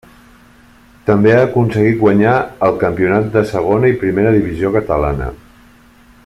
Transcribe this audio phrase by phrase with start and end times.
[1.09, 2.33] També ha aconseguit guanyar
[2.69, 5.33] el campionat de Segona i Primera Divisió Catalana.